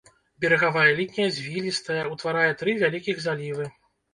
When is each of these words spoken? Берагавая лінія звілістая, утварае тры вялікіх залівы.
Берагавая 0.43 0.85
лінія 0.99 1.27
звілістая, 1.35 1.99
утварае 2.15 2.51
тры 2.63 2.77
вялікіх 2.83 3.25
залівы. 3.29 3.71